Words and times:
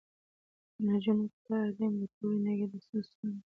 د 0.75 0.77
نجونو 0.87 1.25
تعليم 1.45 1.93
د 1.99 2.03
ټولنې 2.15 2.53
ګډې 2.59 2.79
ستونزې 2.85 3.13
کموي. 3.19 3.41